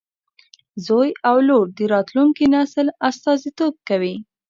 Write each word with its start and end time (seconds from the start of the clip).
زوی 0.85 1.09
او 1.29 1.37
لور 1.47 1.65
د 1.77 1.79
راتلونکي 1.93 2.45
نسل 2.55 2.87
استازیتوب 3.09 3.73
کوي. 3.89 4.15